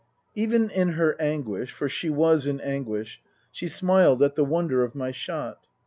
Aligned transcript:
Even 0.33 0.71
in 0.71 0.93
her 0.93 1.15
anguish 1.21 1.71
for 1.73 1.87
she 1.87 2.09
was 2.09 2.47
in 2.47 2.59
anguish 2.61 3.21
she 3.51 3.67
smiled 3.67 4.23
at 4.23 4.33
the 4.33 4.43
wonder 4.43 4.83
of 4.83 4.95
my 4.95 5.11
shot. 5.11 5.67